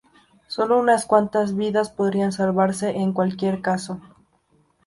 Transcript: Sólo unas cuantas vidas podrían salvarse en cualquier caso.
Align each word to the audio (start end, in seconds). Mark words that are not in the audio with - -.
Sólo 0.47 0.79
unas 0.79 1.05
cuantas 1.05 1.55
vidas 1.55 1.91
podrían 1.91 2.31
salvarse 2.31 2.89
en 2.89 3.13
cualquier 3.13 3.61
caso. 3.61 4.01